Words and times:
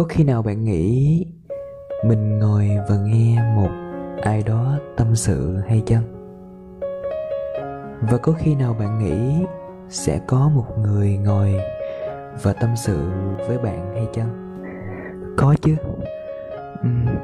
có 0.00 0.06
khi 0.08 0.24
nào 0.24 0.42
bạn 0.42 0.64
nghĩ 0.64 1.26
mình 2.04 2.38
ngồi 2.38 2.70
và 2.88 2.96
nghe 2.96 3.42
một 3.54 3.70
ai 4.22 4.42
đó 4.42 4.78
tâm 4.96 5.16
sự 5.16 5.56
hay 5.68 5.82
chăng? 5.86 6.02
Và 8.00 8.18
có 8.22 8.32
khi 8.32 8.54
nào 8.54 8.76
bạn 8.78 8.98
nghĩ 8.98 9.46
sẽ 9.88 10.20
có 10.26 10.50
một 10.54 10.78
người 10.78 11.16
ngồi 11.16 11.60
và 12.42 12.52
tâm 12.52 12.70
sự 12.76 13.10
với 13.48 13.58
bạn 13.58 13.94
hay 13.94 14.06
chăng? 14.12 14.60
Có 15.36 15.54
chứ. 15.62 15.76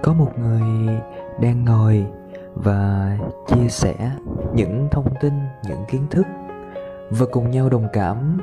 Có 0.03 0.13
một 0.13 0.39
người 0.39 0.99
đang 1.41 1.65
ngồi 1.65 2.07
và 2.55 3.19
chia 3.49 3.69
sẻ 3.69 3.95
những 4.55 4.89
thông 4.91 5.15
tin, 5.21 5.33
những 5.69 5.85
kiến 5.89 6.07
thức 6.11 6.27
và 7.11 7.27
cùng 7.33 7.51
nhau 7.51 7.69
đồng 7.69 7.89
cảm 7.93 8.39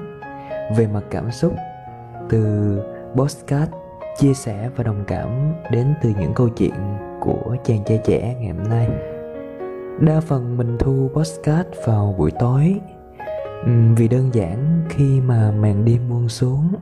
về 0.77 0.87
mặt 0.87 1.03
cảm 1.09 1.31
xúc 1.31 1.53
từ 2.29 2.79
postcard 3.15 3.71
chia 4.17 4.33
sẻ 4.33 4.69
và 4.75 4.83
đồng 4.83 5.03
cảm 5.07 5.53
đến 5.71 5.93
từ 6.01 6.09
những 6.19 6.33
câu 6.33 6.49
chuyện 6.49 6.97
của 7.19 7.55
chàng 7.63 7.83
trai 7.85 8.01
trẻ 8.05 8.35
ngày 8.39 8.53
hôm 8.53 8.69
nay. 8.69 8.89
Đa 9.99 10.19
phần 10.19 10.57
mình 10.57 10.77
thu 10.79 11.09
postcard 11.13 11.69
vào 11.85 12.15
buổi 12.17 12.31
tối 12.39 12.79
vì 13.95 14.07
đơn 14.07 14.29
giản 14.33 14.81
khi 14.89 15.21
mà 15.21 15.51
màn 15.51 15.85
đêm 15.85 16.09
buông 16.09 16.29
xuống 16.29 16.73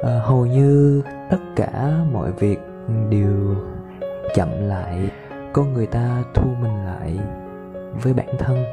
ờ, 0.00 0.18
hầu 0.18 0.46
như 0.46 1.02
tất 1.30 1.38
cả 1.56 1.94
mọi 2.12 2.32
việc 2.32 2.58
đều 3.10 3.56
chậm 4.34 4.48
lại, 4.68 5.10
con 5.52 5.72
người 5.72 5.86
ta 5.86 6.22
thu 6.34 6.50
mình 6.62 6.84
lại 6.84 7.18
với 8.02 8.14
bản 8.14 8.28
thân. 8.38 8.64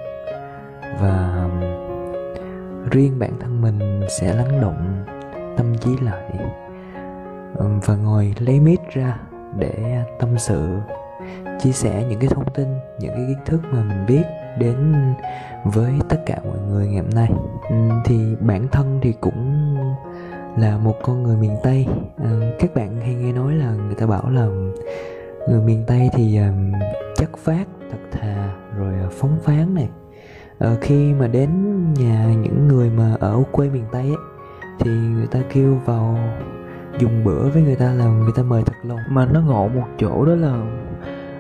Và 1.02 1.50
riêng 2.92 3.20
bản 3.20 3.32
thân 3.40 3.62
mình 3.62 4.02
sẽ 4.10 4.34
lắng 4.34 4.62
động 4.62 5.06
tâm 5.58 5.78
trí 5.78 5.98
lại 6.02 6.32
và 7.56 7.96
ngồi 7.96 8.34
lấy 8.40 8.60
mic 8.60 8.80
ra 8.94 9.20
để 9.58 9.74
à, 9.84 10.04
tâm 10.20 10.30
sự 10.38 10.78
chia 11.60 11.72
sẻ 11.72 12.06
những 12.10 12.20
cái 12.20 12.30
thông 12.30 12.54
tin 12.54 12.68
những 13.00 13.14
cái 13.16 13.26
kiến 13.28 13.38
thức 13.46 13.62
mà 13.72 13.84
mình 13.84 14.06
biết 14.08 14.24
đến 14.60 14.94
với 15.64 15.94
tất 16.10 16.18
cả 16.26 16.38
mọi 16.46 16.58
người 16.70 16.88
ngày 16.88 17.02
hôm 17.02 17.10
nay. 17.10 17.32
Thì 18.06 18.36
bản 18.40 18.68
thân 18.72 19.00
thì 19.02 19.14
cũng 19.22 19.76
là 20.58 20.78
một 20.78 20.96
con 21.04 21.24
người 21.24 21.38
miền 21.38 21.58
tây. 21.64 21.88
Các 22.60 22.76
bạn 22.76 23.02
hay 23.02 23.16
nghe 23.16 23.32
nói 23.32 23.54
là 23.54 23.72
người 23.72 23.96
ta 23.96 24.06
bảo 24.06 24.30
là 24.30 24.48
người 25.50 25.62
miền 25.62 25.84
tây 25.88 26.10
thì 26.14 26.40
chất 27.16 27.30
phát 27.38 27.66
thật 27.92 27.98
thà 28.12 28.54
rồi 28.78 28.94
à, 28.94 29.08
phóng 29.12 29.38
phán 29.44 29.74
này. 29.74 29.90
Ờ, 30.58 30.78
khi 30.82 31.14
mà 31.14 31.28
đến 31.28 31.50
nhà 31.94 32.34
những 32.34 32.68
người 32.68 32.90
mà 32.90 33.16
ở 33.20 33.44
quê 33.52 33.70
miền 33.70 33.86
tây 33.92 34.02
ấy, 34.02 34.18
thì 34.80 34.92
người 34.92 35.28
ta 35.28 35.40
kêu 35.54 35.80
vào 35.86 36.18
dùng 37.00 37.24
bữa 37.24 37.50
với 37.50 37.62
người 37.62 37.76
ta 37.76 37.94
là 37.94 38.06
người 38.06 38.32
ta 38.36 38.44
mời 38.44 38.64
thật 38.66 38.76
lòng 38.84 39.00
mà 39.08 39.26
nó 39.26 39.42
ngộ 39.42 39.68
một 39.68 39.88
chỗ 39.98 40.26
đó 40.26 40.36
là 40.36 40.58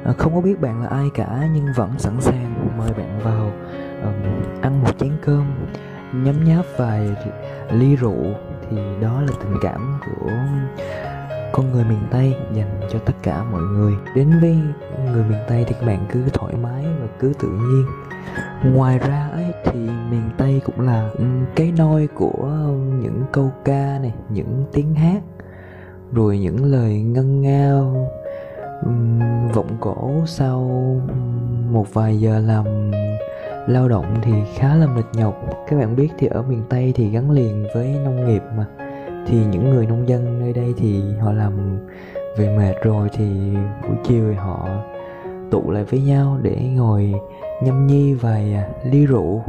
à, 0.04 0.14
không 0.18 0.36
có 0.36 0.42
biết 0.42 0.62
bạn 0.62 0.82
là 0.82 0.88
ai 0.88 1.10
cả 1.14 1.48
nhưng 1.54 1.66
vẫn 1.76 1.92
sẵn 1.98 2.22
sàng 2.22 2.78
mời 2.78 2.92
bạn 2.98 3.20
vào 3.23 3.52
um, 4.04 4.62
ăn 4.62 4.84
một 4.84 5.00
chén 5.00 5.12
cơm 5.26 5.45
nhấm 6.14 6.44
nháp 6.44 6.66
vài 6.78 7.16
ly 7.72 7.95
rượu. 7.95 8.23
Thì 8.70 8.78
đó 9.02 9.22
là 9.22 9.34
tình 9.44 9.58
cảm 9.62 10.00
của 10.06 10.32
con 11.52 11.72
người 11.72 11.84
miền 11.84 12.00
tây 12.12 12.36
dành 12.54 12.80
cho 12.92 13.00
tất 13.00 13.14
cả 13.23 13.44
mọi 13.52 13.62
người. 13.62 13.94
Đến 14.16 14.30
với 14.42 14.58
người 15.12 15.23
miền 15.30 15.40
tây 15.48 15.66
thì 15.67 15.76
các 15.80 15.86
bạn 15.86 16.06
cứ 16.10 16.23
thoải 16.34 16.54
mái 16.64 16.86
và 17.02 17.08
cứ 17.20 17.34
tự 17.40 17.48
nhiên. 17.48 17.86
Ngoài 18.73 19.00
ra 19.00 19.30
ấy 19.34 19.54
thì 19.66 19.80
miền 20.12 20.30
tây 20.38 20.62
cũng 20.66 20.82
là 20.82 21.10
cái 21.56 21.73
nôi 21.78 22.08
của 22.16 22.48
những 23.02 23.23
câu 23.32 23.52
ca 23.66 24.00
này 24.02 24.14
những 24.30 24.66
tiếng 24.73 24.95
hát 24.95 25.22
rồi 26.14 26.39
những 26.39 26.64
lời 26.64 27.02
ngân 27.02 27.42
ngao 27.42 28.09
vọng 29.53 29.78
cổ 29.80 30.11
sau 30.25 30.59
một 31.70 31.94
vài 31.94 32.20
giờ 32.20 32.39
làm 32.39 32.92
lao 33.67 33.89
động 33.89 34.05
thì 34.22 34.31
khá 34.55 34.76
là 34.76 34.88
mệt 34.88 35.05
nhọc. 35.14 35.36
Các 35.67 35.80
bạn 35.80 35.95
biết 35.95 36.10
thì 36.17 36.27
ở 36.27 36.42
miền 36.42 36.64
tây 36.70 36.93
thì 36.95 37.10
gắn 37.10 37.32
liền 37.32 37.65
với 37.76 37.95
nông 38.05 38.27
nghiệp 38.27 38.42
mà. 38.58 38.65
Thì 39.27 39.45
những 39.45 39.70
người 39.70 39.86
nông 39.86 40.08
dân 40.08 40.39
nơi 40.39 40.54
đây 40.54 40.73
thì 40.77 41.04
họ 41.20 41.33
làm 41.33 41.80
về 42.38 42.58
mệt 42.58 42.73
rồi 42.83 43.09
thì 43.14 43.26
buổi 43.88 43.98
chiều 44.04 44.36
họ 44.38 44.67
tụ 45.52 45.71
lại 45.71 45.83
với 45.83 46.02
nhau 46.02 46.38
để 46.42 46.55
ngồi 46.76 47.14
nhâm 47.64 47.88
nhi 47.88 48.14
vài 48.14 48.54
à, 48.54 48.67
ly 48.92 49.05
rượu 49.05 49.43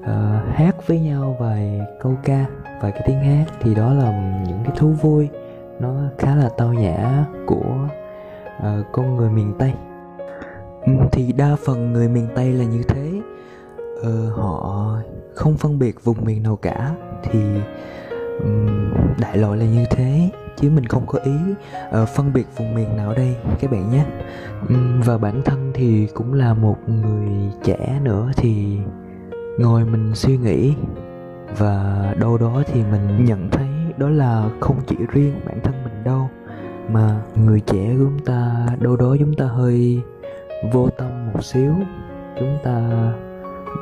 uh, 0.00 0.06
hát 0.54 0.86
với 0.86 1.00
nhau 1.00 1.36
vài 1.40 1.80
câu 2.00 2.12
ca 2.24 2.46
vài 2.82 2.92
cái 2.92 3.02
tiếng 3.06 3.20
hát. 3.20 3.44
Thì 3.60 3.74
đó 3.74 3.92
là 3.92 4.40
những 4.46 4.58
cái 4.64 4.72
thú 4.76 4.88
vui 4.88 5.28
nó 5.80 5.94
khá 6.18 6.34
là 6.34 6.48
tao 6.56 6.72
nhã 6.72 7.24
của 7.46 7.88
uh, 8.58 8.86
con 8.92 9.16
người 9.16 9.30
miền 9.30 9.52
tây. 9.58 9.72
Ừ, 10.86 10.92
thì 11.12 11.32
đa 11.32 11.56
phần 11.64 11.92
người 11.92 12.08
miền 12.08 12.28
tây 12.34 12.52
là 12.52 12.64
như 12.64 12.82
thế. 12.88 13.12
Uh, 14.00 14.36
họ 14.36 14.96
không 15.34 15.56
phân 15.56 15.78
biệt 15.78 16.04
vùng 16.04 16.24
miền 16.24 16.42
nào 16.42 16.56
cả 16.56 16.94
thì 17.22 17.40
ừ, 18.40 18.68
đại 19.20 19.36
loại 19.36 19.58
là 19.58 19.64
như 19.64 19.84
thế 19.90 20.30
chứ 20.56 20.70
mình 20.70 20.86
không 20.86 21.06
có 21.06 21.18
ý 21.24 21.36
uh, 22.02 22.08
phân 22.08 22.32
biệt 22.32 22.46
vùng 22.56 22.74
miền 22.74 22.96
nào 22.96 23.14
đây 23.14 23.36
các 23.60 23.70
bạn 23.70 23.90
nhé. 23.90 24.04
Um, 24.68 25.00
và 25.00 25.18
bản 25.18 25.42
thân 25.44 25.70
thì 25.74 26.06
cũng 26.14 26.34
là 26.34 26.54
một 26.54 26.76
người 26.86 27.28
trẻ 27.64 28.00
nữa 28.02 28.30
thì 28.36 28.78
ngồi 29.58 29.84
mình 29.84 30.14
suy 30.14 30.36
nghĩ 30.36 30.74
và 31.58 32.14
đâu 32.20 32.38
đó 32.38 32.62
thì 32.66 32.82
mình 32.82 33.24
nhận 33.24 33.50
thấy 33.50 33.63
đó 33.98 34.08
là 34.08 34.48
không 34.60 34.76
chỉ 34.86 34.96
riêng 35.12 35.40
bản 35.46 35.60
thân 35.60 35.74
mình 35.84 36.04
đâu 36.04 36.28
mà 36.88 37.20
người 37.34 37.60
trẻ 37.60 37.94
của 37.98 38.04
chúng 38.04 38.24
ta 38.24 38.66
đâu 38.80 38.96
đó 38.96 39.16
chúng 39.18 39.34
ta 39.34 39.44
hơi 39.44 40.02
vô 40.72 40.88
tâm 40.88 41.32
một 41.32 41.44
xíu. 41.44 41.74
Chúng 42.38 42.58
ta 42.64 42.90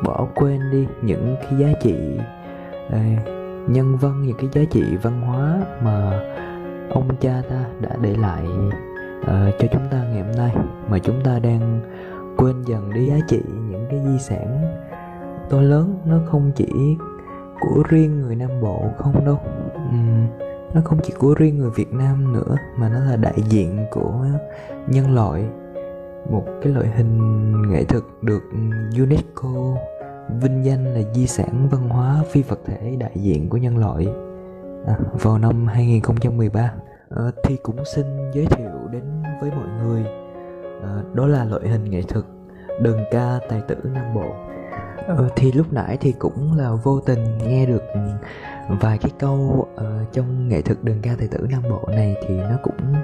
bỏ 0.04 0.26
quên 0.34 0.60
đi 0.72 0.86
những 1.02 1.36
cái 1.42 1.58
giá 1.58 1.68
trị 1.80 2.18
à, 2.90 3.16
nhân 3.68 3.96
văn 3.96 4.22
những 4.22 4.36
cái 4.36 4.48
giá 4.52 4.62
trị 4.70 4.96
văn 5.02 5.20
hóa 5.20 5.62
mà 5.82 6.20
ông 6.90 7.08
cha 7.20 7.42
ta 7.50 7.64
đã 7.80 7.90
để 8.02 8.16
lại 8.16 8.44
uh, 9.20 9.54
cho 9.58 9.68
chúng 9.72 9.88
ta 9.90 10.04
ngày 10.12 10.22
hôm 10.22 10.36
nay. 10.36 10.56
Mà 10.88 10.98
chúng 10.98 11.20
ta 11.24 11.38
đang 11.38 11.80
quên 12.36 12.62
dần 12.62 12.92
đi 12.94 13.06
giá 13.06 13.16
trị 13.28 13.40
những 13.70 13.86
cái 13.90 14.00
di 14.04 14.18
sản 14.18 14.76
to 15.50 15.60
lớn. 15.60 15.98
Nó 16.04 16.16
không 16.26 16.52
chỉ 16.56 16.96
của 17.60 17.82
riêng 17.88 18.20
người 18.20 18.36
nam 18.36 18.50
bộ 18.60 18.84
không 18.98 19.24
đâu 19.24 19.40
um, 19.92 20.26
nó 20.74 20.80
không 20.84 20.98
chỉ 21.02 21.12
của 21.18 21.34
riêng 21.34 21.58
người 21.58 21.70
việt 21.70 21.92
nam 21.92 22.32
nữa 22.32 22.56
mà 22.76 22.88
nó 22.88 22.98
là 22.98 23.16
đại 23.16 23.42
diện 23.48 23.86
của 23.90 24.26
nhân 24.86 25.14
loại. 25.14 25.44
Một 26.30 26.44
cái 26.62 26.72
loại 26.72 26.86
hình 26.86 27.52
nghệ 27.70 27.84
thuật 27.84 28.02
được 28.22 28.42
unesco 28.98 29.76
vinh 30.40 30.64
danh 30.64 30.94
là 30.94 31.00
di 31.14 31.26
sản 31.26 31.68
văn 31.70 31.88
hóa 31.88 32.24
phi 32.30 32.42
vật 32.42 32.58
thể 32.64 32.96
đại 32.98 33.12
diện 33.14 33.48
của 33.48 33.56
nhân 33.56 33.78
loại. 33.78 34.06
À, 34.86 34.98
vào 35.12 35.38
năm 35.38 35.66
2013 35.66 36.60
à, 36.60 36.74
ờ, 37.08 37.30
thì 37.44 37.56
cũng 37.62 37.84
xin 37.94 38.06
giới 38.32 38.46
thiệu 38.46 38.88
đến 38.92 39.02
với 39.40 39.50
mọi 39.50 39.68
người 39.82 40.04
à, 40.82 41.02
đó 41.14 41.26
là 41.26 41.44
loại 41.44 41.68
hình 41.68 41.90
nghệ 41.90 42.02
thuật 42.02 42.24
đờn 42.80 43.04
ca 43.10 43.38
tài 43.48 43.60
tử 43.68 43.76
nam 43.84 44.14
bộ. 44.14 44.34
À, 45.08 45.16
thì 45.36 45.52
lúc 45.52 45.72
nãy 45.72 45.98
thì 46.00 46.12
cũng 46.12 46.56
là 46.56 46.72
vô 46.72 47.00
tình 47.00 47.38
nghe 47.38 47.66
được 47.66 47.82
vài 48.68 48.98
cái 48.98 49.10
câu 49.18 49.68
uh, 49.74 50.12
trong 50.12 50.48
nghệ 50.48 50.62
thuật 50.62 50.84
đường 50.84 50.98
ca 51.02 51.10
tài 51.18 51.28
tử 51.28 51.46
nam 51.50 51.62
bộ 51.70 51.88
này 51.88 52.16
thì 52.28 52.34
nó 52.34 52.56
cũng 52.62 52.94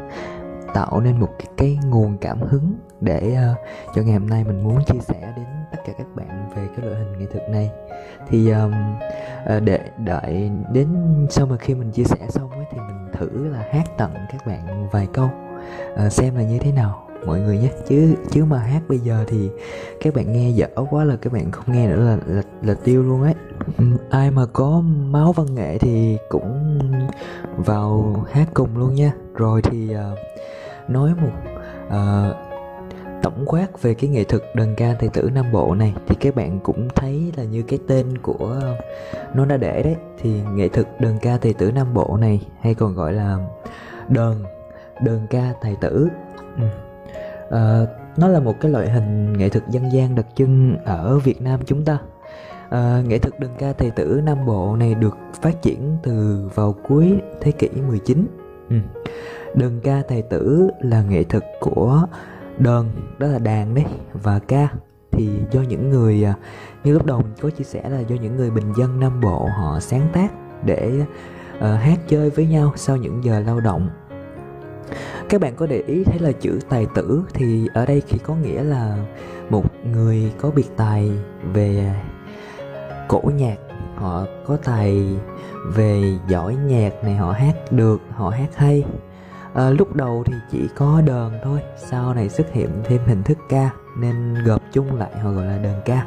tạo 0.74 1.00
nên 1.00 1.20
một 1.20 1.28
cái, 1.38 1.46
cái 1.56 1.78
nguồn 1.84 2.18
cảm 2.18 2.40
hứng 2.40 2.74
để 3.00 3.36
uh, 3.52 3.58
cho 3.94 4.02
ngày 4.02 4.12
hôm 4.12 4.28
nay 4.28 4.44
mình 4.44 4.64
muốn 4.64 4.84
chia 4.84 4.98
sẻ 5.00 5.32
đến 5.36 5.46
tất 5.72 5.78
cả 5.86 5.92
các 5.98 6.06
bạn 6.14 6.50
về 6.56 6.68
cái 6.76 6.86
loại 6.86 7.00
hình 7.00 7.18
nghệ 7.18 7.26
thuật 7.32 7.50
này. 7.50 7.70
Thì 8.28 8.50
um, 8.50 8.72
để 9.64 9.80
đợi 9.98 10.50
đến 10.72 10.88
sau 11.30 11.46
mà 11.46 11.56
khi 11.56 11.74
mình 11.74 11.90
chia 11.90 12.04
sẻ 12.04 12.16
xong 12.28 12.50
ấy, 12.50 12.64
thì 12.72 12.78
mình 12.78 13.08
thử 13.12 13.48
là 13.48 13.64
hát 13.72 13.84
tặng 13.98 14.14
các 14.32 14.46
bạn 14.46 14.88
vài 14.88 15.08
câu 15.12 15.30
uh, 16.06 16.12
xem 16.12 16.36
là 16.36 16.42
như 16.42 16.58
thế 16.58 16.72
nào 16.72 17.07
mọi 17.26 17.40
người 17.40 17.58
nhé 17.58 17.70
chứ 17.88 18.14
chứ 18.30 18.44
mà 18.44 18.58
hát 18.58 18.82
bây 18.88 18.98
giờ 18.98 19.24
thì 19.28 19.50
các 20.00 20.14
bạn 20.14 20.32
nghe 20.32 20.50
dở 20.50 20.68
quá 20.90 21.04
là 21.04 21.16
các 21.16 21.32
bạn 21.32 21.50
không 21.50 21.74
nghe 21.74 21.88
nữa 21.88 22.04
là 22.04 22.18
là, 22.26 22.42
là 22.62 22.74
tiêu 22.74 23.02
luôn 23.02 23.22
ấy. 23.22 23.34
Ai 24.10 24.30
mà 24.30 24.46
có 24.52 24.82
máu 25.10 25.32
văn 25.32 25.54
nghệ 25.54 25.78
thì 25.78 26.18
cũng 26.28 26.78
vào 27.56 28.14
hát 28.32 28.48
cùng 28.54 28.78
luôn 28.78 28.94
nha. 28.94 29.12
Rồi 29.34 29.62
thì 29.62 29.94
uh, 29.94 30.18
nói 30.90 31.12
một 31.20 31.32
uh, 31.86 32.36
tổng 33.22 33.44
quát 33.46 33.82
về 33.82 33.94
cái 33.94 34.10
nghệ 34.10 34.24
thuật 34.24 34.42
đơn 34.54 34.74
ca 34.76 34.94
tài 35.00 35.08
tử 35.08 35.30
nam 35.34 35.46
bộ 35.52 35.74
này 35.74 35.94
thì 36.06 36.14
các 36.20 36.34
bạn 36.34 36.60
cũng 36.60 36.88
thấy 36.94 37.32
là 37.36 37.44
như 37.44 37.62
cái 37.62 37.78
tên 37.88 38.18
của 38.18 38.60
nó 39.34 39.44
đã 39.44 39.56
để 39.56 39.82
đấy. 39.82 39.96
Thì 40.22 40.40
nghệ 40.54 40.68
thuật 40.68 41.00
đơn 41.00 41.18
ca 41.22 41.38
tài 41.42 41.54
tử 41.54 41.72
nam 41.72 41.94
bộ 41.94 42.16
này 42.20 42.46
hay 42.60 42.74
còn 42.74 42.94
gọi 42.94 43.12
là 43.12 43.38
đơn 44.08 44.44
đơn 45.04 45.26
ca 45.30 45.52
tài 45.60 45.76
tử. 45.80 46.08
Ừ 46.56 46.62
à, 47.50 47.86
nó 48.16 48.28
là 48.28 48.40
một 48.40 48.60
cái 48.60 48.70
loại 48.70 48.90
hình 48.90 49.32
nghệ 49.32 49.48
thuật 49.48 49.64
dân 49.70 49.92
gian 49.92 50.14
đặc 50.14 50.26
trưng 50.34 50.76
ở 50.84 51.18
Việt 51.18 51.42
Nam 51.42 51.60
chúng 51.66 51.84
ta. 51.84 51.98
À, 52.70 53.02
nghệ 53.06 53.18
thuật 53.18 53.40
đơn 53.40 53.50
ca 53.58 53.72
tài 53.72 53.90
tử 53.90 54.20
Nam 54.24 54.46
Bộ 54.46 54.76
này 54.76 54.94
được 54.94 55.16
phát 55.42 55.62
triển 55.62 55.96
từ 56.02 56.48
vào 56.54 56.74
cuối 56.88 57.20
thế 57.40 57.52
kỷ 57.52 57.68
19 57.88 58.26
ừ. 58.70 58.76
Đơn 59.54 59.80
ca 59.84 60.02
tài 60.08 60.22
tử 60.22 60.70
là 60.80 61.02
nghệ 61.02 61.24
thuật 61.24 61.44
của 61.60 62.06
đơn 62.58 62.88
đó 63.18 63.26
là 63.26 63.38
đàn 63.38 63.74
đấy 63.74 63.84
và 64.12 64.38
ca. 64.38 64.68
Thì 65.12 65.30
do 65.50 65.60
những 65.60 65.90
người 65.90 66.24
à, 66.24 66.34
như 66.84 66.92
lúc 66.92 67.06
đầu 67.06 67.18
mình 67.18 67.34
có 67.40 67.50
chia 67.50 67.64
sẻ 67.64 67.88
là 67.88 68.00
do 68.00 68.16
những 68.16 68.36
người 68.36 68.50
bình 68.50 68.72
dân 68.76 69.00
nam 69.00 69.20
bộ 69.20 69.48
họ 69.56 69.80
sáng 69.80 70.08
tác 70.12 70.28
để 70.64 70.92
uh, 71.56 71.62
hát 71.62 71.98
chơi 72.08 72.30
với 72.30 72.46
nhau 72.46 72.72
sau 72.76 72.96
những 72.96 73.24
giờ 73.24 73.40
lao 73.40 73.60
động 73.60 73.88
các 75.28 75.40
bạn 75.40 75.54
có 75.56 75.66
để 75.66 75.82
ý 75.86 76.04
thấy 76.04 76.18
là 76.18 76.32
chữ 76.32 76.58
tài 76.68 76.86
tử 76.94 77.22
thì 77.34 77.68
ở 77.74 77.86
đây 77.86 78.02
chỉ 78.10 78.18
có 78.18 78.34
nghĩa 78.34 78.62
là 78.62 78.98
một 79.50 79.64
người 79.84 80.32
có 80.38 80.50
biệt 80.50 80.76
tài 80.76 81.10
về 81.52 81.94
cổ 83.08 83.22
nhạc. 83.36 83.56
Họ 83.96 84.24
có 84.46 84.56
tài 84.64 85.18
về 85.74 86.02
giỏi 86.28 86.56
nhạc 86.56 87.04
này 87.04 87.14
họ 87.14 87.32
hát 87.32 87.54
được 87.70 88.00
họ 88.10 88.30
hát 88.30 88.48
hay. 88.56 88.84
À, 89.54 89.70
lúc 89.70 89.96
đầu 89.96 90.22
thì 90.26 90.34
chỉ 90.50 90.68
có 90.76 91.02
đờn 91.06 91.32
thôi 91.44 91.60
sau 91.76 92.14
này 92.14 92.28
xuất 92.28 92.52
hiện 92.52 92.68
thêm 92.84 93.00
hình 93.06 93.22
thức 93.22 93.38
ca 93.48 93.70
nên 93.98 94.34
gộp 94.44 94.62
chung 94.72 94.96
lại 94.96 95.10
họ 95.22 95.30
gọi 95.30 95.46
là 95.46 95.58
đờn 95.58 95.80
ca. 95.84 96.06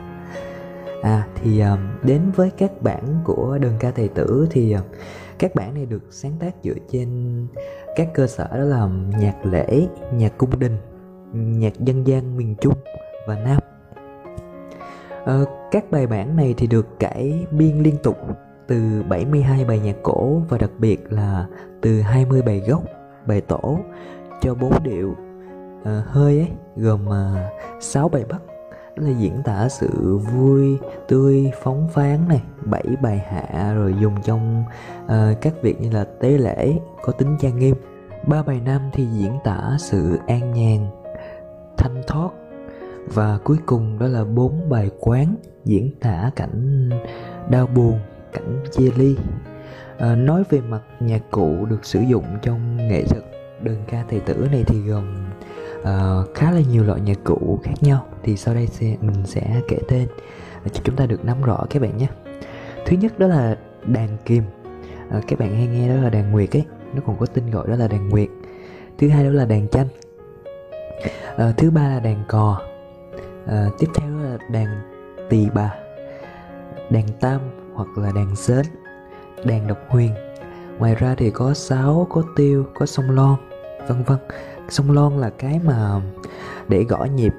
À 1.03 1.23
thì 1.35 1.59
à, 1.59 1.77
đến 2.03 2.21
với 2.35 2.51
các 2.57 2.81
bản 2.81 3.03
của 3.23 3.57
đờn 3.61 3.73
ca 3.79 3.91
tài 3.91 4.07
tử 4.07 4.47
thì 4.51 4.71
à, 4.71 4.81
các 5.41 5.55
bản 5.55 5.73
này 5.73 5.85
được 5.85 6.03
sáng 6.09 6.31
tác 6.39 6.55
dựa 6.63 6.73
trên 6.91 7.07
các 7.95 8.07
cơ 8.13 8.27
sở 8.27 8.47
đó 8.51 8.63
là 8.63 8.87
nhạc 9.19 9.45
lễ 9.45 9.87
nhạc 10.13 10.37
cung 10.37 10.59
đình 10.59 10.77
nhạc 11.33 11.73
dân 11.79 12.07
gian 12.07 12.37
miền 12.37 12.55
trung 12.61 12.73
và 13.27 13.35
nam. 13.35 13.59
Ờ, 15.25 15.45
các 15.71 15.91
bài 15.91 16.07
bản 16.07 16.35
này 16.35 16.53
thì 16.57 16.67
được 16.67 16.99
cải 16.99 17.45
biên 17.51 17.79
liên 17.79 17.97
tục 18.03 18.17
từ 18.67 19.03
72 19.09 19.65
bài 19.65 19.79
nhạc 19.79 19.95
cổ 20.03 20.41
và 20.49 20.57
đặc 20.57 20.71
biệt 20.77 21.11
là 21.11 21.45
từ 21.81 22.01
20 22.01 22.41
bài 22.41 22.63
gốc, 22.67 22.83
bài 23.27 23.41
tổ 23.41 23.79
cho 24.41 24.55
bốn 24.55 24.83
điệu. 24.83 25.15
Uh, 25.81 26.05
hơi 26.05 26.37
ấy 26.37 26.49
gồm 26.75 27.05
ờ, 27.05 27.35
uh, 27.77 27.83
6 27.83 28.09
bài 28.09 28.23
bắc, 28.29 28.39
là 29.01 29.09
diễn 29.09 29.41
tả 29.43 29.69
sự 29.69 30.17
vui 30.17 30.77
tươi 31.07 31.51
phóng 31.63 31.87
phán 31.93 32.27
này 32.29 32.41
bảy 32.65 32.85
bài 33.01 33.17
hạ 33.17 33.73
rồi 33.73 33.95
dùng 34.01 34.15
trong 34.23 34.63
uh, 35.05 35.41
các 35.41 35.53
việc 35.61 35.81
như 35.81 35.89
là 35.91 36.05
tế 36.19 36.29
lễ 36.29 36.73
có 37.01 37.13
tính 37.13 37.37
trang 37.39 37.59
nghiêm. 37.59 37.75
Ba 38.27 38.43
bài 38.43 38.61
nam 38.65 38.81
thì 38.93 39.05
diễn 39.05 39.37
tả 39.43 39.75
sự 39.79 40.19
an 40.27 40.53
nhàn 40.53 40.87
thanh 41.77 42.01
thoát. 42.07 42.29
Và 43.13 43.39
cuối 43.43 43.57
cùng 43.65 43.99
đó 43.99 44.07
là 44.07 44.23
bốn 44.23 44.69
bài 44.69 44.89
quán 44.99 45.35
diễn 45.65 45.91
tả 45.99 46.31
cảnh 46.35 46.89
đau 47.49 47.67
buồn 47.67 47.99
cảnh 48.33 48.63
chia 48.71 48.91
ly. 48.95 49.15
À, 49.97 50.15
nói 50.15 50.43
về 50.49 50.61
mặt 50.61 50.81
nhạc 50.99 51.21
cụ 51.31 51.65
được 51.65 51.85
sử 51.85 51.99
dụng 51.99 52.25
trong 52.41 52.77
nghệ 52.77 53.03
thuật 53.03 53.23
đơn 53.63 53.83
ca 53.87 54.03
tài 54.09 54.19
tử 54.19 54.47
này 54.51 54.63
thì 54.67 54.81
gồm 54.81 55.05
uh, 55.81 56.35
khá 56.35 56.51
là 56.51 56.61
nhiều 56.71 56.83
loại 56.83 57.01
nhạc 57.01 57.17
cụ 57.23 57.59
khác 57.63 57.73
nhau. 57.81 58.05
Thì 58.23 58.37
sau 58.37 58.53
đây 58.53 58.67
sẽ 58.67 58.95
mình 59.01 59.25
sẽ 59.25 59.61
kể 59.67 59.77
tên 59.87 60.07
ờ, 60.63 60.69
cho 60.73 60.81
chúng 60.83 60.95
ta 60.95 61.05
được 61.05 61.25
nắm 61.25 61.41
rõ 61.41 61.65
các 61.69 61.81
bạn 61.81 61.97
nhé. 61.97 62.07
Thứ 62.85 62.97
nhất 62.97 63.19
đó 63.19 63.27
là 63.27 63.57
đàn 63.85 64.17
kim 64.25 64.43
uh, 64.43 65.11
ờ, 65.11 65.21
các 65.27 65.39
bạn 65.39 65.55
hay 65.55 65.67
nghe 65.67 65.95
đó 65.95 66.01
là 66.01 66.09
đàn 66.09 66.31
nguyệt 66.31 66.55
ấy. 66.55 66.65
Nó 66.93 67.01
còn 67.05 67.17
có 67.19 67.25
tên 67.25 67.51
gọi 67.51 67.67
đó 67.67 67.75
là 67.75 67.87
đàn 67.87 68.09
nguyệt. 68.09 68.29
Thứ 68.97 69.09
hai 69.09 69.23
đó 69.23 69.29
là 69.29 69.45
đàn 69.45 69.67
chanh. 69.67 69.87
Uh, 71.33 71.57
thứ 71.57 71.71
ba 71.71 71.87
là 71.87 71.99
đàn 71.99 72.23
cò. 72.27 72.61
Uh, 73.43 73.79
tiếp 73.79 73.87
theo 73.95 74.09
là 74.09 74.37
đàn 74.51 74.67
tỳ 75.29 75.47
bà. 75.53 75.75
Đàn 76.89 77.07
tam 77.19 77.41
hoặc 77.73 77.87
là 77.97 78.11
đàn 78.15 78.35
sến. 78.35 78.65
Đàn 79.45 79.67
độc 79.67 79.77
huyền. 79.89 80.13
Ngoài 80.79 80.95
ra 80.95 81.15
thì 81.17 81.31
có 81.31 81.53
sáo 81.53 82.07
có 82.09 82.23
tiêu 82.35 82.65
có 82.73 82.85
sông 82.85 83.11
lon 83.11 83.35
vân 83.87 84.03
vân 84.03 84.17
sông 84.71 84.91
lon 84.91 85.17
là 85.17 85.29
cái 85.29 85.59
mà 85.63 86.01
để 86.67 86.83
gõ 86.83 87.05
nhịp 87.15 87.33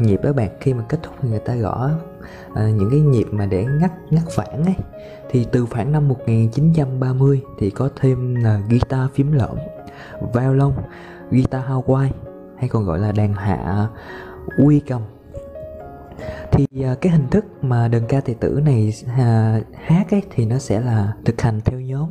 nhịp 0.00 0.20
đó 0.22 0.32
bạn. 0.32 0.48
Khi 0.60 0.74
mà 0.74 0.84
kết 0.88 0.98
thúc 1.02 1.24
người 1.24 1.38
ta 1.38 1.54
gõ 1.54 1.90
à, 2.54 2.70
những 2.70 2.90
cái 2.90 3.00
nhịp 3.00 3.26
mà 3.30 3.46
để 3.46 3.64
ngắt 3.64 3.92
ngắt 4.10 4.24
phản 4.30 4.64
ấy. 4.64 4.76
Thì 5.30 5.46
từ 5.52 5.66
khoảng 5.66 5.92
năm 5.92 6.08
1930 6.08 7.42
thì 7.58 7.70
có 7.70 7.88
thêm 8.00 8.34
là 8.34 8.60
guitar 8.68 9.10
phím 9.14 9.32
lõm 9.32 9.56
violon 10.34 10.72
guitar 11.30 11.62
Hawaii 11.64 12.10
hay 12.56 12.68
còn 12.68 12.84
gọi 12.84 12.98
là 12.98 13.12
đàn 13.12 13.34
hạ 13.34 13.88
uy 14.56 14.80
cầm 14.80 15.02
thì 16.52 16.66
à, 16.84 16.94
cái 17.00 17.12
hình 17.12 17.28
thức 17.30 17.44
mà 17.62 17.88
đơn 17.88 18.02
ca 18.08 18.20
tài 18.20 18.34
tử 18.34 18.60
này 18.64 18.92
à, 19.18 19.60
hát 19.74 20.10
ấy 20.10 20.22
thì 20.30 20.46
nó 20.46 20.58
sẽ 20.58 20.80
là 20.80 21.12
thực 21.24 21.40
hành 21.40 21.60
theo 21.64 21.80
nhóm 21.80 22.10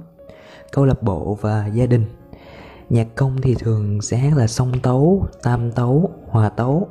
câu 0.72 0.86
lạc 0.86 1.04
bộ 1.04 1.38
và 1.42 1.68
gia 1.68 1.86
đình 1.86 2.06
nhạc 2.90 3.08
công 3.16 3.42
thì 3.42 3.56
thường 3.56 4.02
sẽ 4.02 4.18
hát 4.18 4.38
là 4.38 4.48
song 4.48 4.72
tấu 4.84 5.28
tam 5.44 5.72
tấu 5.72 6.12
hòa 6.28 6.50
tấu. 6.50 6.88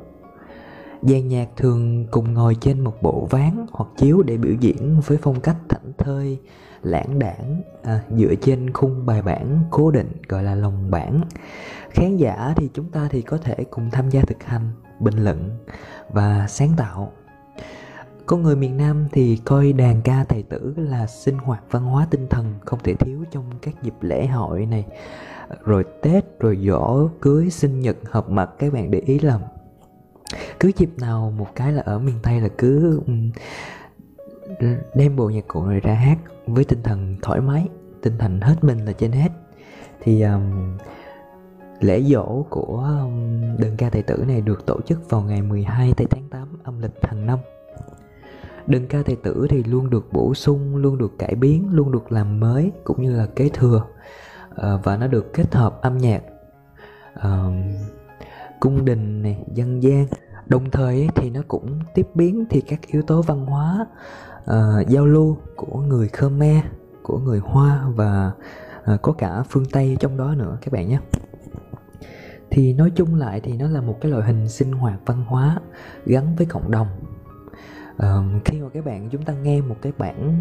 Dàn 1.01 1.27
nhạc 1.27 1.49
thường 1.57 2.05
cùng 2.11 2.33
ngồi 2.33 2.55
trên 2.61 2.81
một 2.81 3.01
bộ 3.01 3.27
ván 3.31 3.65
hoặc 3.71 3.89
chiếu 3.97 4.21
để 4.21 4.37
biểu 4.37 4.53
diễn 4.59 4.99
với 5.05 5.17
phong 5.21 5.39
cách 5.39 5.57
thảnh 5.69 5.91
thơi 5.97 6.39
lãng 6.81 7.19
đảng 7.19 7.61
à, 7.83 8.03
dựa 8.17 8.35
trên 8.41 8.73
khung 8.73 9.05
bài 9.05 9.21
bản 9.21 9.59
cố 9.71 9.91
định 9.91 10.11
gọi 10.27 10.43
là 10.43 10.55
lồng 10.55 10.91
bản. 10.91 11.21
Khán 11.89 12.17
giả 12.17 12.53
thì 12.55 12.69
chúng 12.73 12.91
ta 12.91 13.07
thì 13.11 13.21
có 13.21 13.37
thể 13.37 13.55
cùng 13.69 13.89
tham 13.91 14.09
gia 14.09 14.21
thực 14.21 14.43
hành 14.43 14.69
bình 14.99 15.23
luận 15.23 15.49
và 16.09 16.47
sáng 16.47 16.73
tạo. 16.77 17.11
Con 18.25 18.43
người 18.43 18.55
miền 18.55 18.77
Nam 18.77 19.07
thì 19.11 19.37
coi 19.45 19.73
đàn 19.73 20.01
ca 20.01 20.25
tài 20.27 20.43
tử 20.43 20.73
là 20.77 21.07
sinh 21.07 21.37
hoạt 21.37 21.63
văn 21.71 21.83
hóa 21.83 22.07
tinh 22.11 22.27
thần 22.29 22.53
không 22.65 22.79
thể 22.83 22.93
thiếu 22.93 23.23
trong 23.31 23.43
các 23.61 23.83
dịp 23.83 23.93
lễ 24.01 24.27
hội 24.27 24.65
này 24.65 24.85
rồi 25.63 25.83
Tết 26.01 26.39
rồi 26.39 26.57
dỗ 26.67 27.07
cưới 27.21 27.49
sinh 27.49 27.79
nhật 27.79 27.97
hợp 28.11 28.29
mặt 28.29 28.49
các 28.59 28.73
bạn 28.73 28.91
để 28.91 28.99
ý 28.99 29.19
là 29.19 29.39
cứ 30.59 30.71
dịp 30.77 30.89
nào 30.99 31.33
một 31.37 31.47
cái 31.55 31.73
là 31.73 31.81
ở 31.85 31.99
miền 31.99 32.15
Tây 32.23 32.41
là 32.41 32.47
cứ 32.57 33.01
đem 34.95 35.15
bộ 35.15 35.29
nhạc 35.29 35.47
cụ 35.47 35.65
này 35.65 35.79
ra 35.79 35.93
hát 35.93 36.17
với 36.47 36.63
tinh 36.63 36.83
thần 36.83 37.15
thoải 37.21 37.41
mái 37.41 37.67
tinh 38.05 38.17
thần 38.17 38.41
hết 38.41 38.63
mình 38.63 38.85
là 38.85 38.91
trên 38.91 39.11
hết. 39.11 39.29
Thì 40.01 40.21
um, 40.21 40.77
lễ 41.79 42.01
dỗ 42.01 42.45
của 42.49 42.97
um, 43.01 43.41
đơn 43.57 43.75
ca 43.77 43.89
tài 43.89 44.01
tử 44.01 44.23
này 44.27 44.41
được 44.41 44.65
tổ 44.65 44.81
chức 44.81 45.09
vào 45.09 45.21
ngày 45.21 45.41
12 45.41 45.93
tháng 45.97 46.29
8 46.29 46.47
âm 46.63 46.81
lịch 46.81 46.91
hàng 47.01 47.25
năm. 47.25 47.39
Đơn 48.67 48.87
ca 48.87 49.03
tài 49.05 49.15
tử 49.15 49.47
thì 49.49 49.63
luôn 49.63 49.89
được 49.89 50.13
bổ 50.13 50.33
sung 50.33 50.75
luôn 50.75 50.97
được 50.97 51.19
cải 51.19 51.35
biến 51.35 51.67
luôn 51.71 51.91
được 51.91 52.11
làm 52.11 52.39
mới 52.39 52.71
cũng 52.83 53.01
như 53.01 53.15
là 53.15 53.25
kế 53.25 53.49
thừa. 53.49 53.83
Ờ, 54.55 54.79
và 54.83 54.97
nó 54.97 55.07
được 55.07 55.33
kết 55.33 55.55
hợp 55.55 55.81
âm 55.81 55.97
nhạc 55.97 56.21
uh, 57.19 57.53
cung 58.59 58.85
đình 58.85 59.21
này 59.21 59.43
dân 59.53 59.83
gian. 59.83 60.07
Đồng 60.47 60.71
thời 60.71 61.09
thì 61.15 61.29
nó 61.29 61.41
cũng 61.47 61.79
tiếp 61.93 62.07
biến 62.13 62.45
thì 62.49 62.61
các 62.61 62.79
yếu 62.87 63.01
tố 63.01 63.21
văn 63.21 63.45
hóa 63.45 63.85
uh, 64.43 64.87
giao 64.87 65.05
lưu 65.05 65.37
của 65.55 65.79
người 65.79 66.07
khmer 66.07 66.63
của 67.03 67.17
người 67.17 67.39
hoa 67.39 67.85
và 67.95 68.31
uh, 68.93 69.01
có 69.01 69.11
cả 69.11 69.43
phương 69.49 69.65
tây 69.71 69.97
trong 69.99 70.17
đó 70.17 70.35
nữa 70.35 70.57
các 70.61 70.73
bạn 70.73 70.89
nhé. 70.89 70.99
Thì 72.49 72.73
nói 72.73 72.91
chung 72.95 73.15
lại 73.15 73.41
thì 73.41 73.57
nó 73.57 73.67
là 73.67 73.81
một 73.81 73.97
cái 74.01 74.11
loại 74.11 74.23
hình 74.23 74.49
sinh 74.49 74.71
hoạt 74.71 74.99
văn 75.05 75.25
hóa 75.27 75.59
gắn 76.05 76.35
với 76.35 76.45
cộng 76.45 76.71
đồng 76.71 76.87
uh, 77.97 78.45
khi 78.45 78.61
mà 78.61 78.69
các 78.73 78.85
bạn 78.85 79.09
chúng 79.09 79.23
ta 79.23 79.33
nghe 79.33 79.61
một 79.61 79.75
cái 79.81 79.91
bản 79.97 80.33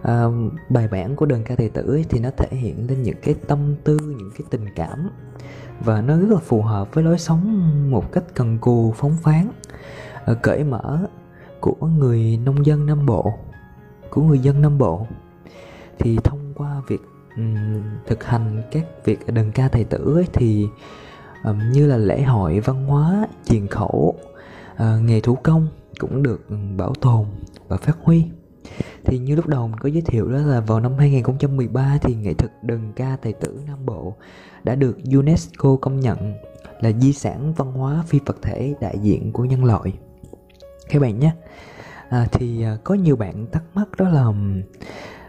uh, 0.00 0.52
bài 0.68 0.88
bản 0.88 1.16
của 1.16 1.26
đơn 1.26 1.42
ca 1.44 1.56
tài 1.56 1.68
tử 1.68 1.94
ấy, 1.94 2.04
thì 2.08 2.20
nó 2.20 2.30
thể 2.36 2.56
hiện 2.56 2.86
lên 2.88 3.02
những 3.02 3.16
cái 3.22 3.34
tâm 3.48 3.74
tư 3.84 3.98
những 4.00 4.30
cái 4.38 4.46
tình 4.50 4.64
cảm. 4.76 5.10
Và 5.80 6.00
nó 6.00 6.16
rất 6.16 6.30
là 6.30 6.38
phù 6.38 6.62
hợp 6.62 6.94
với 6.94 7.04
lối 7.04 7.18
sống 7.18 7.70
một 7.90 8.12
cách 8.12 8.24
cần 8.34 8.58
cù 8.58 8.92
phóng 8.96 9.16
khoáng 9.22 9.50
uh, 10.30 10.38
cởi 10.42 10.64
mở 10.64 11.06
của 11.60 11.86
người 11.86 12.38
nông 12.44 12.66
dân 12.66 12.86
nam 12.86 13.06
bộ 13.06 13.32
của 14.10 14.22
người 14.22 14.38
dân 14.38 14.62
nam 14.62 14.78
bộ. 14.78 15.06
Thì 15.98 16.18
thông 16.24 16.52
qua 16.54 16.82
việc 16.88 17.00
um, 17.36 17.82
thực 18.06 18.24
hành 18.24 18.62
các 18.72 18.84
việc 19.04 19.26
đơn 19.26 19.50
ca 19.54 19.68
thầy 19.68 19.84
tử 19.84 20.14
ấy, 20.14 20.26
thì 20.32 20.68
um, 21.44 21.58
như 21.72 21.86
là 21.86 21.96
lễ 21.96 22.22
hội 22.22 22.60
văn 22.60 22.86
hóa 22.86 23.26
truyền 23.44 23.66
khẩu 23.66 24.14
uh, 24.74 25.02
nghề 25.02 25.20
thủ 25.20 25.34
công 25.34 25.68
cũng 25.98 26.22
được 26.22 26.48
ừ, 26.48 26.56
bảo 26.76 26.94
tồn 26.94 27.26
và 27.68 27.76
phát 27.76 27.96
huy. 28.02 28.24
Thì 29.04 29.18
như 29.18 29.36
lúc 29.36 29.46
đầu 29.46 29.68
mình 29.68 29.78
có 29.78 29.88
giới 29.88 30.02
thiệu 30.02 30.28
đó 30.28 30.38
là 30.38 30.60
vào 30.60 30.80
năm 30.80 30.92
2013 30.98 31.98
thì 32.02 32.14
nghệ 32.14 32.34
thuật 32.34 32.52
đờn 32.62 32.92
ca 32.96 33.16
tài 33.22 33.32
tử 33.32 33.60
Nam 33.66 33.86
Bộ 33.86 34.14
đã 34.64 34.74
được 34.74 34.98
UNESCO 35.14 35.76
công 35.76 36.00
nhận 36.00 36.34
là 36.80 36.92
di 36.92 37.12
sản 37.12 37.52
văn 37.56 37.72
hóa 37.72 38.04
phi 38.06 38.20
vật 38.26 38.36
thể 38.42 38.74
đại 38.80 38.98
diện 39.02 39.32
của 39.32 39.44
nhân 39.44 39.64
loại. 39.64 39.92
Các 40.88 41.02
bạn 41.02 41.18
nhé 41.18 41.34
à, 42.08 42.26
thì 42.32 42.62
à, 42.62 42.76
có 42.84 42.94
nhiều 42.94 43.16
bạn 43.16 43.46
thắc 43.52 43.62
mắc 43.74 43.88
đó 43.98 44.08
là 44.08 44.32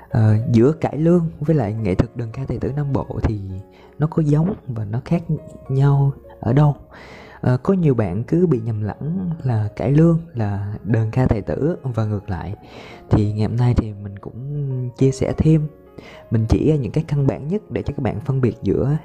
à, 0.10 0.38
giữa 0.52 0.72
cải 0.72 0.98
lương 0.98 1.30
với 1.40 1.56
lại 1.56 1.74
nghệ 1.74 1.96
thuật 1.96 2.16
đờn 2.16 2.32
ca 2.32 2.44
tài 2.48 2.58
tử 2.58 2.72
Nam 2.76 2.94
Bộ 2.94 3.20
thì 3.24 3.40
nó 4.00 4.08
có 4.08 4.22
giống 4.22 4.54
và 4.68 4.86
nó 4.86 5.02
khác 5.06 5.24
nhau 5.70 6.12
ở 6.40 6.54
đâu? 6.54 6.76
À, 7.46 7.58
có 7.64 7.74
nhiều 7.74 7.94
bạn 7.94 8.24
cứ 8.24 8.48
bị 8.48 8.60
nhầm 8.60 8.84
lẫn 8.84 9.30
là 9.44 9.70
cải 9.76 9.92
lương 9.92 10.20
là 10.34 10.74
đơn 10.84 11.10
ca 11.12 11.26
tài 11.26 11.42
tử. 11.42 11.78
Và 11.84 12.06
ngược 12.06 12.30
lại 12.30 12.56
thì 13.10 13.34
ngày 13.34 13.48
hôm 13.48 13.58
nay 13.58 13.74
thì 13.78 13.94
mình 13.94 14.20
cũng 14.20 14.90
chia 14.98 15.12
sẻ 15.12 15.34
thêm. 15.38 15.68
Mình 16.32 16.46
chỉ 16.50 16.78
những 16.82 16.92
cái 16.92 17.04
căn 17.08 17.28
bản 17.28 17.48
nhất 17.48 17.72
để 17.72 17.82
cho 17.82 17.94
các 17.98 18.04
bạn 18.04 18.22
phân 18.22 18.42
biệt 18.42 18.58
giữa 18.62 18.98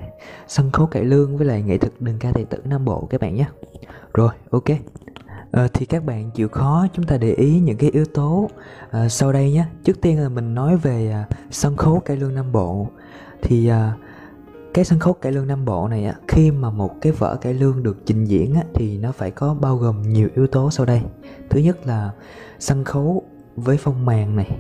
sân 0.49 0.71
khấu 0.71 0.87
cải 0.87 1.05
lương 1.05 1.37
với 1.37 1.47
lại 1.47 1.63
nghệ 1.63 1.79
thuật 1.79 1.93
đơn 2.01 2.17
ca 2.21 2.33
tài 2.33 2.45
tử 2.45 2.59
nam 2.65 2.85
bộ 2.85 3.07
các 3.11 3.21
bạn 3.21 3.35
nhé. 3.35 3.47
Rồi 4.15 4.31
ok. 4.51 4.65
À, 5.53 5.69
thì 5.73 5.87
các 5.87 6.05
bạn 6.05 6.31
chịu 6.31 6.49
khó 6.49 6.87
chúng 6.93 7.07
ta 7.07 7.17
để 7.17 7.33
ý 7.33 7.61
những 7.61 7.77
cái 7.77 7.91
yếu 7.91 8.05
tố 8.05 8.51
à, 8.91 9.09
sau 9.09 9.33
đây 9.33 9.53
nhé. 9.53 9.65
Trước 9.85 10.01
tiên 10.01 10.21
là 10.21 10.29
mình 10.29 10.55
nói 10.55 10.77
về 10.77 11.11
à, 11.11 11.29
sân 11.51 11.77
khấu 11.77 12.01
cải 12.01 12.17
lương 12.17 12.35
nam 12.35 12.53
bộ. 12.53 12.89
Thì 13.43 13.69
à, 13.69 13.93
cái 14.75 14.85
sân 14.85 14.99
khấu 14.99 15.13
cải 15.13 15.33
lương 15.33 15.47
nam 15.47 15.65
bộ 15.65 15.89
này 15.89 16.05
á 16.05 16.15
khi 16.29 16.51
mà 16.51 16.71
một 16.71 16.91
cái 17.01 17.13
vở 17.13 17.37
cải 17.37 17.55
lương 17.55 17.83
được 17.83 18.07
trình 18.07 18.25
diễn 18.25 18.55
á 18.55 18.63
thì 18.75 18.99
nó 18.99 19.13
phải 19.13 19.31
có 19.31 19.55
bao 19.55 19.77
gồm 19.77 20.03
nhiều 20.03 20.29
yếu 20.35 20.47
tố 20.47 20.71
sau 20.71 20.87
đây. 20.87 21.03
Thứ 21.51 21.61
nhất 21.61 21.87
là 21.87 22.11
sân 22.59 22.85
khấu 22.85 23.23
với 23.57 23.77
phong 23.77 24.07
màn 24.07 24.37
này. 24.37 24.59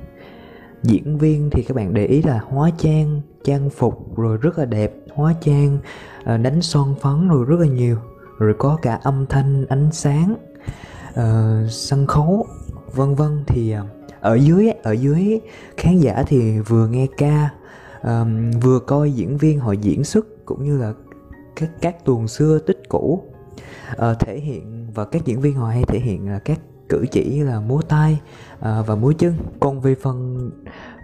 Diễn 0.83 1.19
viên 1.19 1.50
thì 1.50 1.62
các 1.62 1.76
bạn 1.76 1.95
để 1.95 2.07
ý 2.07 2.23
là 2.23 2.40
hóa 2.49 2.71
trang 2.79 3.21
trang 3.45 3.71
phục 3.71 4.17
rồi 4.17 4.37
rất 4.37 4.59
là 4.59 4.64
đẹp 4.64 4.93
hóa 5.14 5.35
trang 5.40 5.79
ờ, 6.25 6.37
đánh 6.37 6.62
son 6.62 6.95
phấn 7.00 7.29
rồi 7.29 7.45
rất 7.45 7.61
là 7.61 7.67
nhiều 7.67 7.97
rồi 8.38 8.55
có 8.59 8.79
cả 8.83 8.99
âm 9.02 9.26
thanh 9.26 9.67
ánh 9.69 9.88
sáng 9.93 10.35
uh, 11.11 11.71
sân 11.71 12.07
khấu 12.07 12.47
vân 12.93 13.14
vân. 13.14 13.45
Thì 13.47 13.71
ờ, 13.71 13.87
ở 14.21 14.35
dưới 14.35 14.71
ở 14.83 14.93
dưới 14.93 15.40
khán 15.76 15.99
giả 15.99 16.23
thì 16.26 16.59
vừa 16.59 16.87
nghe 16.87 17.07
ca 17.17 17.50
um, 18.02 18.50
vừa 18.50 18.78
coi 18.78 19.12
diễn 19.12 19.37
viên 19.37 19.59
họ 19.61 19.73
diễn 19.73 20.04
xuất 20.04 20.26
cũng 20.45 20.64
như 20.64 20.78
là 20.78 20.95
các 21.57 21.71
các 21.80 22.04
tuồng 22.04 22.28
xưa 22.28 22.59
tích 22.59 22.83
cũ. 22.88 23.25
Uh, 23.92 24.19
thể 24.19 24.40
hiện 24.40 24.87
và 24.95 25.04
các 25.04 25.25
diễn 25.25 25.40
viên 25.40 25.54
họ 25.54 25.69
hay 25.69 25.85
thể 25.85 25.99
hiện 25.99 26.28
là 26.28 26.38
các 26.38 26.61
cử 26.88 27.04
chỉ 27.11 27.35
như 27.35 27.45
là 27.45 27.61
múa 27.61 27.83
tay 27.83 28.21
uh, 28.54 28.87
và 28.87 28.97
múa 28.97 29.12
chân. 29.19 29.35
Còn 29.61 29.80
về 29.80 29.95
phần 29.95 30.50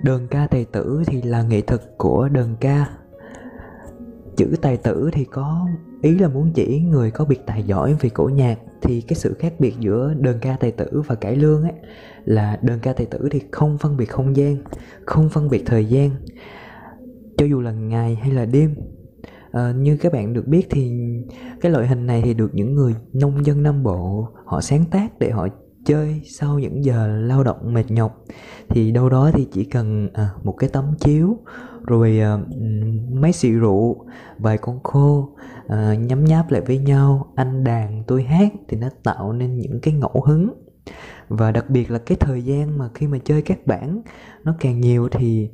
đơn 0.03 0.27
ca 0.31 0.47
tài 0.47 0.65
tử 0.65 1.03
thì 1.07 1.23
là 1.23 1.43
nghệ 1.43 1.61
thuật 1.61 1.83
của 1.97 2.29
đơn 2.29 2.57
ca. 2.61 2.89
Chữ 4.37 4.55
tài 4.63 4.77
tử 4.77 5.11
thì 5.13 5.25
có 5.25 5.67
ý 6.03 6.19
là 6.19 6.29
muốn 6.29 6.51
chỉ 6.55 6.81
người 6.81 7.11
có 7.11 7.25
biệt 7.25 7.41
tài 7.47 7.63
giỏi 7.63 7.97
về 8.01 8.09
cổ 8.09 8.29
nhạc 8.29 8.59
thì 8.83 9.01
cái 9.01 9.15
sự 9.15 9.37
khác 9.39 9.53
biệt 9.59 9.75
giữa 9.81 10.15
đơn 10.19 10.39
ca 10.41 10.57
tài 10.61 10.73
tử 10.73 11.03
và 11.07 11.15
cải 11.15 11.37
lương 11.37 11.63
ấy 11.63 11.73
là 12.25 12.59
đơn 12.63 12.79
ca 12.83 12.93
tài 12.93 13.07
tử 13.07 13.29
thì 13.31 13.41
không 13.51 13.79
phân 13.79 13.97
biệt 13.97 14.07
không 14.07 14.37
gian 14.37 14.57
không 15.07 15.29
phân 15.29 15.49
biệt 15.49 15.63
thời 15.67 15.85
gian 15.85 16.11
cho 17.37 17.47
dù 17.47 17.61
là 17.61 17.73
ngày 17.73 18.15
hay 18.15 18.31
là 18.31 18.45
đêm 18.45 18.75
à, 19.53 19.73
như 19.77 19.97
các 19.97 20.13
bạn 20.13 20.33
được 20.33 20.47
biết 20.47 20.67
thì 20.71 20.93
cái 21.61 21.73
loại 21.73 21.87
hình 21.87 22.07
này 22.07 22.23
thì 22.25 22.35
được 22.35 22.55
những 22.55 22.75
người 22.75 22.95
nông 23.13 23.47
dân 23.47 23.63
nam 23.63 23.83
bộ 23.83 24.29
họ 24.45 24.61
sáng 24.61 24.85
tác 24.91 25.19
để 25.19 25.31
họ 25.31 25.49
chơi 25.87 26.21
sau 26.25 26.59
những 26.59 26.85
giờ 26.85 27.07
lao 27.07 27.45
động 27.45 27.75
mệt 27.75 27.91
nhọc. 27.91 28.25
Thì 28.69 28.93
đâu 28.93 29.09
đó 29.09 29.31
thì 29.33 29.49
chỉ 29.53 29.65
cần 29.65 30.09
à, 30.13 30.31
một 30.43 30.53
cái 30.53 30.71
tấm 30.73 30.85
chiếu 30.99 31.39
rồi 31.87 32.19
ờ, 32.19 32.35
à, 32.35 32.39
mấy 33.13 33.33
xị 33.33 33.53
rượu 33.53 34.07
vài 34.39 34.59
con 34.59 34.83
khô 34.83 35.37
à, 35.69 35.95
nhấm 35.95 36.25
nháp 36.25 36.51
lại 36.51 36.61
với 36.61 36.79
nhau 36.79 37.33
anh 37.37 37.65
đàn 37.65 38.05
tôi 38.07 38.23
hát 38.23 38.53
thì 38.69 38.77
nó 38.77 38.89
tạo 39.03 39.33
nên 39.33 39.57
những 39.57 39.81
cái 39.83 39.95
ngẫu 39.95 40.23
hứng 40.27 40.66
và 41.29 41.53
đặc 41.53 41.71
biệt 41.71 41.91
là 41.91 41.99
cái 41.99 42.17
thời 42.21 42.43
gian 42.43 42.79
mà 42.79 42.89
khi 42.95 43.07
mà 43.07 43.19
chơi 43.25 43.43
các 43.43 43.67
bản 43.67 44.03
nó 44.45 44.55
càng 44.61 44.81
nhiều 44.81 45.09
thì 45.09 45.51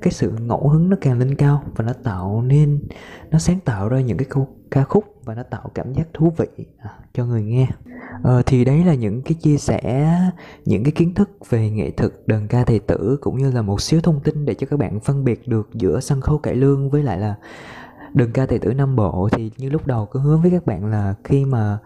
cái 0.00 0.12
sự 0.12 0.32
ngẫu 0.40 0.68
hứng 0.68 0.90
nó 0.90 0.96
càng 1.00 1.18
lên 1.18 1.34
cao 1.34 1.62
và 1.76 1.84
nó 1.84 1.92
tạo 1.92 2.42
nên 2.42 2.82
nó 3.30 3.38
sáng 3.38 3.60
tạo 3.60 3.88
ra 3.88 4.00
những 4.00 4.16
cái 4.16 4.26
câu 4.30 4.48
ca 4.70 4.84
khúc 4.84 5.04
và 5.24 5.34
nó 5.34 5.42
tạo 5.42 5.70
cảm 5.74 5.92
giác 5.92 6.08
thú 6.14 6.32
vị. 6.36 6.66
À, 6.78 6.90
cho 7.12 7.26
người 7.26 7.42
nghe. 7.42 7.66
Ờ, 8.22 8.42
thì 8.46 8.64
đấy 8.64 8.84
là 8.84 8.94
những 8.94 9.22
cái 9.22 9.34
chia 9.34 9.56
sẻ 9.56 10.10
những 10.64 10.84
cái 10.84 10.92
kiến 10.92 11.14
thức 11.14 11.30
về 11.48 11.70
nghệ 11.70 11.90
thuật 11.90 12.12
đờn 12.26 12.48
ca 12.48 12.64
tài 12.64 12.78
tử 12.78 13.18
cũng 13.20 13.38
như 13.38 13.50
là 13.50 13.62
một 13.62 13.80
xíu 13.80 14.00
thông 14.00 14.20
tin 14.20 14.44
để 14.44 14.54
cho 14.54 14.66
các 14.70 14.78
bạn 14.78 15.00
phân 15.00 15.24
biệt 15.24 15.48
được 15.48 15.68
giữa 15.74 16.00
sân 16.00 16.20
khấu 16.20 16.38
cải 16.38 16.54
lương 16.54 16.90
với 16.90 17.02
lại 17.02 17.18
là 17.18 17.34
đờn 18.14 18.32
ca 18.32 18.46
tài 18.46 18.58
tử 18.58 18.74
Nam 18.74 18.96
Bộ. 18.96 19.28
Thì 19.32 19.50
như 19.58 19.70
lúc 19.70 19.86
đầu 19.86 20.06
có 20.06 20.20
hướng 20.20 20.42
với 20.42 20.50
các 20.50 20.66
bạn 20.66 20.86
là 20.86 21.14
khi 21.24 21.44
mà 21.44 21.78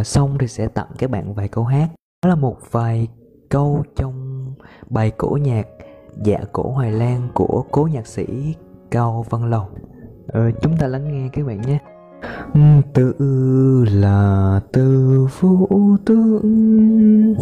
uh, 0.00 0.06
xong 0.06 0.38
thì 0.38 0.48
sẽ 0.48 0.68
tặng 0.68 0.88
các 0.98 1.10
bạn 1.10 1.34
vài 1.34 1.48
câu 1.48 1.64
hát 1.64 1.88
đó 2.22 2.28
là 2.28 2.34
một 2.34 2.56
vài 2.70 3.08
câu 3.48 3.82
trong 3.96 4.44
bài 4.90 5.10
cổ 5.10 5.38
nhạc 5.42 5.66
Dạ 6.24 6.38
cổ 6.52 6.70
Hoài 6.70 6.92
Lan 6.92 7.28
của 7.34 7.64
cố 7.70 7.88
nhạc 7.92 8.06
sĩ 8.06 8.54
Cao 8.90 9.24
Văn 9.30 9.44
Lộc 9.44 9.74
ờ, 10.26 10.50
Chúng 10.62 10.76
ta 10.76 10.86
lắng 10.86 11.12
nghe 11.12 11.28
các 11.32 11.46
bạn 11.46 11.60
nhé. 11.60 11.78
Tự 12.94 13.14
là 13.92 14.60
từ 14.72 15.26
vũ 15.40 15.96
tướng 16.04 17.34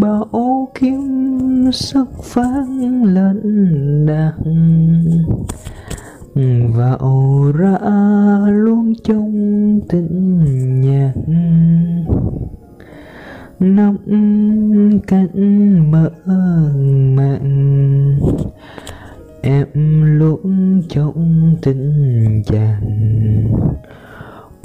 Bảo 0.00 0.68
kiếm 0.74 1.70
sắc 1.72 2.06
phán 2.22 3.02
lẫn 3.02 3.66
đặng 4.06 4.64
Vào 6.76 7.52
ra 7.54 7.78
luôn 8.46 8.92
trong 9.04 9.80
tình 9.88 10.80
nhạc 10.80 11.12
nóng 13.60 13.98
cánh 15.06 15.90
mỡ 15.90 16.10
mặn 17.16 18.18
em 19.42 19.66
luôn 20.18 20.82
trong 20.88 21.56
tình 21.62 22.42
chàng. 22.46 22.80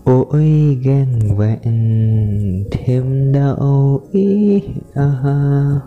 Ôi 0.03 0.77
gan 0.83 1.37
vẹn, 1.37 2.63
thêm 2.71 3.31
đau 3.31 4.01
ý 4.11 4.61
à. 4.93 5.79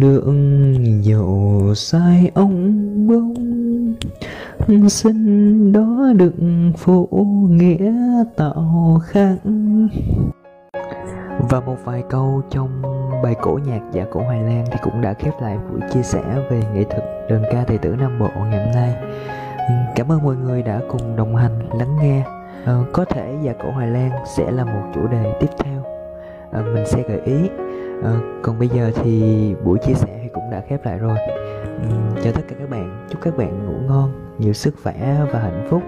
đường 0.00 1.04
dầu 1.04 1.72
sai 1.76 2.30
ông 2.34 2.82
bông, 3.06 3.34
xin 4.88 5.72
đó 5.72 6.12
đừng 6.16 6.72
phụ 6.76 7.08
nghĩa 7.50 7.92
tạo 8.36 9.00
khác 9.04 9.36
và 11.50 11.60
một 11.60 11.76
vài 11.84 12.04
câu 12.08 12.42
trong 12.50 12.82
bài 13.22 13.34
cổ 13.42 13.58
nhạc 13.66 13.80
giả 13.92 14.04
cổ 14.10 14.22
Hoài 14.22 14.42
Lan 14.42 14.64
thì 14.70 14.78
cũng 14.82 15.00
đã 15.00 15.14
khép 15.14 15.32
lại 15.40 15.58
buổi 15.70 15.80
chia 15.92 16.02
sẻ 16.02 16.22
về 16.50 16.62
nghệ 16.74 16.84
thuật 16.84 17.02
đơn 17.28 17.42
ca 17.52 17.64
tài 17.66 17.78
tử 17.78 17.96
Nam 17.98 18.18
Bộ 18.18 18.28
ngày 18.36 18.64
hôm 18.64 18.74
nay. 18.74 18.94
Ừ, 19.56 19.74
cảm 19.96 20.12
ơn 20.12 20.22
mọi 20.22 20.36
người 20.36 20.62
đã 20.62 20.80
cùng 20.88 21.16
đồng 21.16 21.36
hành 21.36 21.68
lắng 21.78 21.96
nghe. 22.00 22.24
À, 22.64 22.78
có 22.92 23.04
thể 23.04 23.34
giả 23.42 23.52
cổ 23.62 23.70
Hoài 23.70 23.86
Lan 23.86 24.10
sẽ 24.36 24.50
là 24.50 24.64
một 24.64 24.82
chủ 24.94 25.06
đề 25.06 25.36
tiếp 25.40 25.50
theo 25.58 25.82
à, 26.52 26.60
mình 26.60 26.86
sẽ 26.86 27.02
gợi 27.08 27.20
ý. 27.20 27.48
À, 28.04 28.12
còn 28.42 28.58
bây 28.58 28.68
giờ 28.68 28.90
thì 28.94 29.54
buổi 29.64 29.78
chia 29.78 29.94
sẻ 29.94 30.18
thì 30.22 30.28
cũng 30.34 30.50
đã 30.50 30.62
khép 30.68 30.86
lại 30.86 30.98
rồi. 30.98 31.16
Ừ, 31.64 31.96
chào 32.24 32.32
tất 32.32 32.42
cả 32.48 32.54
các 32.58 32.70
bạn, 32.70 33.06
chúc 33.10 33.20
các 33.22 33.36
bạn 33.36 33.66
ngủ 33.66 33.88
ngon, 33.88 34.12
nhiều 34.38 34.52
sức 34.52 34.74
khỏe 34.82 35.20
và 35.32 35.38
hạnh 35.38 35.66
phúc. 35.70 35.82